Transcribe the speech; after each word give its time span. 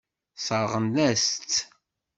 Sseṛɣen-as-tt. 0.35 1.53